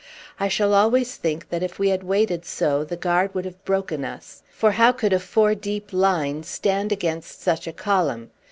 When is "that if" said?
1.49-1.77